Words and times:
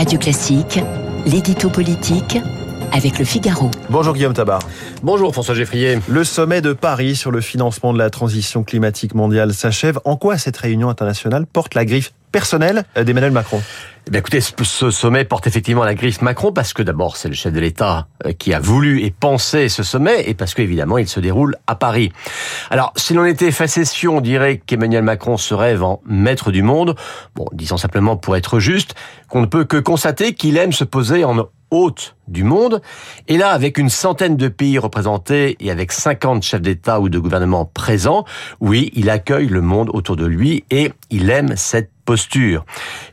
Radio 0.00 0.18
Classique, 0.18 0.80
l'édito 1.26 1.68
politique 1.68 2.38
avec 2.90 3.18
le 3.18 3.24
Figaro. 3.26 3.70
Bonjour 3.90 4.14
Guillaume 4.14 4.32
Tabar. 4.32 4.62
Bonjour 5.02 5.34
François 5.34 5.54
Geffrier. 5.54 5.98
Le 6.08 6.24
sommet 6.24 6.62
de 6.62 6.72
Paris 6.72 7.16
sur 7.16 7.30
le 7.30 7.42
financement 7.42 7.92
de 7.92 7.98
la 7.98 8.08
transition 8.08 8.64
climatique 8.64 9.14
mondiale 9.14 9.52
s'achève. 9.52 10.00
En 10.06 10.16
quoi 10.16 10.38
cette 10.38 10.56
réunion 10.56 10.88
internationale 10.88 11.44
porte 11.44 11.74
la 11.74 11.84
griffe 11.84 12.14
personnelle 12.30 12.84
d'Emmanuel 12.96 13.32
Macron 13.32 13.62
eh 14.12 14.16
écoutez, 14.16 14.40
ce 14.40 14.90
sommet 14.90 15.24
porte 15.24 15.46
effectivement 15.46 15.84
la 15.84 15.94
griffe 15.94 16.22
Macron 16.22 16.52
parce 16.52 16.72
que 16.72 16.82
d'abord 16.82 17.16
c'est 17.16 17.28
le 17.28 17.34
chef 17.34 17.52
de 17.52 17.60
l'État 17.60 18.08
euh, 18.26 18.32
qui 18.32 18.52
a 18.54 18.58
voulu 18.58 19.02
et 19.04 19.10
pensé 19.10 19.68
ce 19.68 19.82
sommet 19.82 20.28
et 20.28 20.34
parce 20.34 20.54
qu'évidemment 20.54 20.98
il 20.98 21.06
se 21.06 21.20
déroule 21.20 21.56
à 21.66 21.76
Paris. 21.76 22.10
Alors 22.70 22.92
si 22.96 23.14
l'on 23.14 23.24
était 23.24 23.52
facétieux, 23.52 24.08
on 24.08 24.20
dirait 24.20 24.58
qu'Emmanuel 24.58 25.04
Macron 25.04 25.36
se 25.36 25.54
rêve 25.54 25.82
en 25.82 26.00
maître 26.06 26.50
du 26.50 26.62
monde. 26.62 26.96
Bon, 27.36 27.46
disons 27.52 27.76
simplement 27.76 28.16
pour 28.16 28.36
être 28.36 28.58
juste, 28.58 28.94
qu'on 29.28 29.42
ne 29.42 29.46
peut 29.46 29.64
que 29.64 29.76
constater 29.76 30.34
qu'il 30.34 30.56
aime 30.56 30.72
se 30.72 30.84
poser 30.84 31.24
en 31.24 31.48
hôte 31.70 32.16
du 32.26 32.42
monde. 32.42 32.80
Et 33.28 33.36
là, 33.36 33.50
avec 33.50 33.78
une 33.78 33.90
centaine 33.90 34.36
de 34.36 34.48
pays 34.48 34.78
représentés 34.78 35.56
et 35.60 35.70
avec 35.70 35.92
50 35.92 36.42
chefs 36.42 36.62
d'État 36.62 37.00
ou 37.00 37.08
de 37.08 37.18
gouvernement 37.18 37.64
présents, 37.64 38.24
oui, 38.60 38.90
il 38.94 39.08
accueille 39.08 39.46
le 39.46 39.60
monde 39.60 39.90
autour 39.92 40.16
de 40.16 40.26
lui 40.26 40.64
et 40.70 40.92
il 41.10 41.30
aime 41.30 41.54
cette 41.56 41.90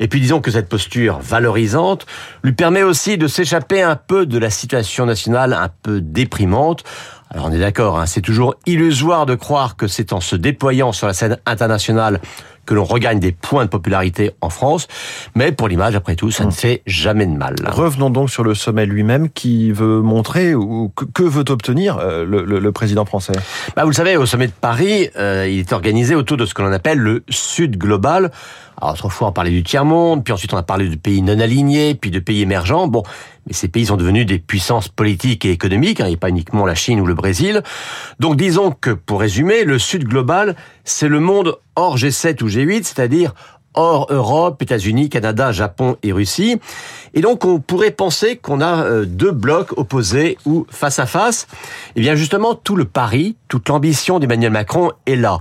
Et 0.00 0.08
puis 0.08 0.20
disons 0.20 0.40
que 0.40 0.50
cette 0.50 0.68
posture 0.68 1.18
valorisante 1.20 2.06
lui 2.42 2.52
permet 2.52 2.82
aussi 2.82 3.18
de 3.18 3.26
s'échapper 3.26 3.82
un 3.82 3.96
peu 3.96 4.26
de 4.26 4.38
la 4.38 4.50
situation 4.50 5.06
nationale 5.06 5.52
un 5.52 5.68
peu 5.82 6.00
déprimante. 6.00 6.84
Alors 7.30 7.46
on 7.46 7.52
est 7.52 7.58
d'accord, 7.58 7.98
hein, 7.98 8.06
c'est 8.06 8.20
toujours 8.20 8.54
illusoire 8.66 9.26
de 9.26 9.34
croire 9.34 9.76
que 9.76 9.88
c'est 9.88 10.12
en 10.12 10.20
se 10.20 10.36
déployant 10.36 10.92
sur 10.92 11.06
la 11.06 11.12
scène 11.12 11.38
internationale 11.44 12.20
que 12.66 12.74
l'on 12.74 12.84
regagne 12.84 13.20
des 13.20 13.32
points 13.32 13.64
de 13.64 13.70
popularité 13.70 14.32
en 14.40 14.50
France. 14.50 14.88
Mais 15.34 15.52
pour 15.52 15.68
l'image, 15.68 15.94
après 15.94 16.16
tout, 16.16 16.30
ça 16.30 16.44
ne 16.44 16.50
mmh. 16.50 16.52
fait 16.52 16.82
jamais 16.86 17.26
de 17.26 17.36
mal. 17.36 17.54
Revenons 17.64 18.10
donc 18.10 18.30
sur 18.30 18.44
le 18.44 18.54
sommet 18.54 18.86
lui-même 18.86 19.30
qui 19.30 19.72
veut 19.72 20.00
montrer 20.02 20.54
ou 20.54 20.92
que, 21.14 21.22
veut 21.22 21.44
obtenir 21.48 21.98
euh, 21.98 22.24
le, 22.24 22.72
président 22.72 23.04
français. 23.04 23.32
Bah, 23.74 23.84
vous 23.84 23.90
le 23.90 23.94
savez, 23.94 24.16
au 24.16 24.26
sommet 24.26 24.48
de 24.48 24.52
Paris, 24.52 25.08
euh, 25.16 25.48
il 25.48 25.60
est 25.60 25.72
organisé 25.72 26.14
autour 26.14 26.36
de 26.36 26.44
ce 26.44 26.54
que 26.54 26.62
l'on 26.62 26.72
appelle 26.72 26.98
le 26.98 27.22
Sud 27.30 27.78
global. 27.78 28.30
Alors 28.80 28.92
autrefois 28.92 29.28
on 29.28 29.32
parlait 29.32 29.50
du 29.50 29.62
tiers-monde, 29.62 30.22
puis 30.22 30.32
ensuite 30.34 30.52
on 30.52 30.58
a 30.58 30.62
parlé 30.62 30.88
de 30.88 30.96
pays 30.96 31.22
non 31.22 31.40
alignés, 31.40 31.94
puis 31.94 32.10
de 32.10 32.18
pays 32.18 32.42
émergents. 32.42 32.88
Bon, 32.88 33.02
mais 33.46 33.54
ces 33.54 33.68
pays 33.68 33.86
sont 33.86 33.96
devenus 33.96 34.26
des 34.26 34.38
puissances 34.38 34.88
politiques 34.88 35.44
et 35.44 35.50
économiques, 35.50 36.00
hein, 36.00 36.06
et 36.06 36.16
pas 36.16 36.28
uniquement 36.28 36.66
la 36.66 36.74
Chine 36.74 37.00
ou 37.00 37.06
le 37.06 37.14
Brésil. 37.14 37.62
Donc 38.20 38.36
disons 38.36 38.72
que 38.72 38.90
pour 38.90 39.20
résumer, 39.20 39.64
le 39.64 39.78
Sud 39.78 40.04
global, 40.04 40.56
c'est 40.84 41.08
le 41.08 41.20
monde 41.20 41.56
hors 41.76 41.96
G7 41.96 42.42
ou 42.42 42.48
G8, 42.48 42.84
c'est-à-dire 42.84 43.34
hors 43.76 44.06
Europe, 44.10 44.60
États-Unis, 44.60 45.08
Canada, 45.08 45.52
Japon 45.52 45.96
et 46.02 46.10
Russie. 46.10 46.58
Et 47.14 47.20
donc 47.20 47.44
on 47.44 47.60
pourrait 47.60 47.92
penser 47.92 48.36
qu'on 48.36 48.60
a 48.60 48.84
euh, 48.84 49.04
deux 49.04 49.30
blocs 49.30 49.78
opposés 49.78 50.38
ou 50.44 50.66
face 50.70 50.98
à 50.98 51.06
face. 51.06 51.46
Eh 51.94 52.00
bien 52.00 52.14
justement, 52.14 52.54
tout 52.54 52.74
le 52.74 52.86
pari, 52.86 53.36
toute 53.48 53.68
l'ambition 53.68 54.18
d'Emmanuel 54.18 54.50
Macron 54.50 54.90
est 55.06 55.16
là. 55.16 55.38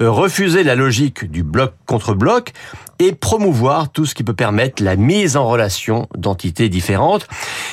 Euh, 0.00 0.10
refuser 0.10 0.62
la 0.62 0.74
logique 0.74 1.30
du 1.30 1.42
bloc 1.42 1.74
contre 1.86 2.14
bloc 2.14 2.52
et 2.98 3.12
promouvoir 3.12 3.90
tout 3.90 4.06
ce 4.06 4.14
qui 4.14 4.22
peut 4.22 4.32
permettre 4.32 4.82
la 4.82 4.96
mise 4.96 5.36
en 5.36 5.48
relation 5.48 6.08
d'entités 6.16 6.68
différentes. 6.68 7.26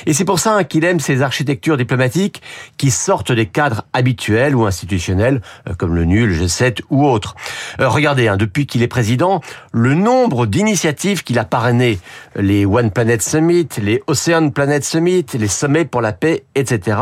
Et 0.06 0.14
c'est 0.14 0.26
pour 0.26 0.40
ça 0.40 0.64
qu'il 0.64 0.84
aime 0.86 1.00
ces 1.00 1.22
architectures 1.22 1.78
diplomatiques 1.78 2.42
qui 2.78 2.92
sortent 2.92 3.32
des 3.32 3.46
cadres 3.46 3.84
habituels 3.94 4.56
ou 4.56 4.66
institutionnels, 4.66 5.42
euh, 5.68 5.74
comme 5.74 5.96
le 5.96 6.06
NUL, 6.06 6.30
le 6.30 6.46
G7 6.46 6.82
ou 6.90 7.06
autres. 7.06 7.36
Euh, 7.80 7.90
regardez, 7.90 8.28
hein, 8.28 8.38
depuis 8.38 8.66
qu'il 8.66 8.82
est 8.84 8.88
président, 8.88 9.42
le 9.72 9.94
nombre 9.94 10.46
d'initiatives 10.46 11.24
qu'il 11.24 11.40
a 11.40 11.46
parrainées, 11.46 12.00
les 12.36 12.66
One 12.66 12.92
Planet 12.92 13.22
Summit, 13.22 13.68
les 13.82 14.02
Ocean 14.08 14.52
Planet 14.52 14.84
Summit, 14.84 15.26
les 15.34 15.48
sommets 15.48 15.86
pour 15.86 16.02
la 16.02 16.14
paix, 16.14 16.44
etc. 16.56 16.98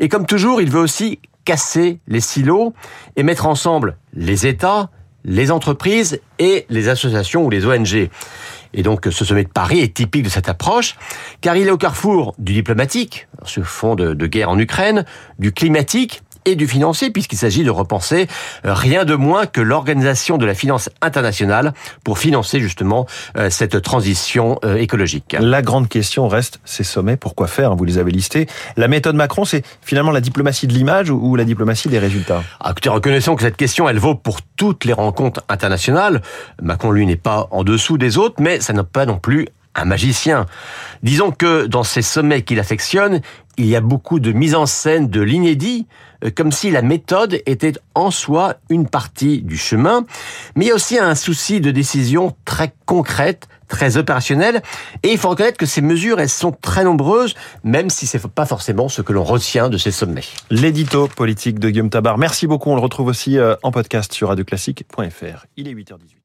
Et 0.00 0.08
comme 0.08 0.26
toujours, 0.26 0.60
il 0.60 0.70
veut 0.70 0.80
aussi 0.80 1.20
casser 1.44 1.98
les 2.06 2.20
silos 2.20 2.72
et 3.16 3.22
mettre 3.22 3.46
ensemble 3.46 3.96
les 4.14 4.46
États, 4.46 4.90
les 5.24 5.50
entreprises 5.50 6.20
et 6.38 6.66
les 6.68 6.88
associations 6.88 7.44
ou 7.44 7.50
les 7.50 7.66
ONG. 7.66 8.10
Et 8.74 8.82
donc 8.82 9.08
ce 9.10 9.24
sommet 9.24 9.44
de 9.44 9.48
Paris 9.48 9.80
est 9.80 9.94
typique 9.94 10.22
de 10.22 10.28
cette 10.28 10.48
approche, 10.48 10.96
car 11.40 11.56
il 11.56 11.66
est 11.66 11.70
au 11.70 11.76
carrefour 11.76 12.34
du 12.38 12.52
diplomatique, 12.52 13.28
sur 13.44 13.64
fond 13.64 13.94
de, 13.94 14.14
de 14.14 14.26
guerre 14.26 14.50
en 14.50 14.58
Ukraine, 14.58 15.04
du 15.38 15.52
climatique 15.52 16.22
et 16.44 16.56
du 16.56 16.66
financier, 16.66 17.10
puisqu'il 17.10 17.36
s'agit 17.38 17.64
de 17.64 17.70
repenser 17.70 18.26
euh, 18.64 18.74
rien 18.74 19.04
de 19.04 19.14
moins 19.14 19.46
que 19.46 19.60
l'organisation 19.60 20.38
de 20.38 20.46
la 20.46 20.54
finance 20.54 20.90
internationale 21.00 21.72
pour 22.04 22.18
financer 22.18 22.60
justement 22.60 23.06
euh, 23.36 23.50
cette 23.50 23.82
transition 23.82 24.58
euh, 24.64 24.76
écologique. 24.76 25.36
La 25.38 25.62
grande 25.62 25.88
question 25.88 26.28
reste 26.28 26.60
ces 26.64 26.84
sommets, 26.84 27.16
pourquoi 27.16 27.46
faire 27.46 27.74
Vous 27.74 27.84
les 27.84 27.98
avez 27.98 28.10
listés. 28.10 28.46
La 28.76 28.88
méthode 28.88 29.16
Macron, 29.16 29.44
c'est 29.44 29.64
finalement 29.82 30.10
la 30.10 30.20
diplomatie 30.20 30.66
de 30.66 30.72
l'image 30.72 31.10
ou 31.10 31.36
la 31.36 31.44
diplomatie 31.44 31.88
des 31.88 31.98
résultats? 31.98 32.42
Ah, 32.60 32.70
Écoutez, 32.70 32.88
reconnaissons 32.88 33.36
que 33.36 33.42
cette 33.42 33.56
question, 33.56 33.88
elle 33.88 33.98
vaut 33.98 34.14
pour 34.14 34.40
toutes 34.56 34.84
les 34.84 34.92
rencontres 34.92 35.42
internationales. 35.48 36.22
Macron, 36.60 36.90
lui, 36.90 37.06
n'est 37.06 37.16
pas 37.16 37.48
en 37.50 37.64
dessous 37.64 37.98
des 37.98 38.18
autres, 38.18 38.36
mais 38.40 38.60
ça 38.60 38.72
n'a 38.72 38.84
pas 38.84 39.06
non 39.06 39.18
plus 39.18 39.48
un 39.74 39.84
magicien. 39.84 40.46
Disons 41.02 41.30
que 41.30 41.66
dans 41.66 41.84
ces 41.84 42.02
sommets 42.02 42.42
qu'il 42.42 42.60
affectionne, 42.60 43.20
il 43.58 43.66
y 43.66 43.76
a 43.76 43.80
beaucoup 43.80 44.20
de 44.20 44.32
mise 44.32 44.54
en 44.54 44.66
scène 44.66 45.08
de 45.08 45.20
l'inédit, 45.20 45.86
euh, 46.24 46.30
comme 46.34 46.52
si 46.52 46.70
la 46.70 46.82
méthode 46.82 47.40
était 47.46 47.74
en 47.94 48.10
soi 48.10 48.54
une 48.70 48.88
partie 48.88 49.42
du 49.42 49.56
chemin, 49.56 50.06
mais 50.54 50.66
il 50.66 50.68
y 50.68 50.70
a 50.70 50.74
aussi 50.74 50.98
un 50.98 51.14
souci 51.14 51.60
de 51.60 51.70
décision 51.70 52.34
très 52.44 52.72
concrète, 52.86 53.48
très 53.68 53.96
opérationnelle, 53.96 54.62
et 55.02 55.12
il 55.12 55.18
faut 55.18 55.28
reconnaître 55.28 55.58
que 55.58 55.66
ces 55.66 55.82
mesures, 55.82 56.20
elles 56.20 56.28
sont 56.28 56.52
très 56.52 56.84
nombreuses, 56.84 57.34
même 57.64 57.90
si 57.90 58.06
c'est 58.06 58.26
pas 58.26 58.46
forcément 58.46 58.88
ce 58.88 59.02
que 59.02 59.12
l'on 59.12 59.24
retient 59.24 59.68
de 59.68 59.78
ces 59.78 59.90
sommets. 59.90 60.24
L'édito 60.50 61.08
politique 61.08 61.58
de 61.58 61.70
Guillaume 61.70 61.90
Tabar. 61.90 62.18
Merci 62.18 62.46
beaucoup, 62.46 62.70
on 62.70 62.76
le 62.76 62.82
retrouve 62.82 63.08
aussi 63.08 63.38
euh, 63.38 63.54
en 63.62 63.70
podcast 63.70 64.12
sur 64.12 64.28
radioclassique.fr. 64.28 65.46
Il 65.56 65.68
est 65.68 65.74
8h18. 65.74 66.21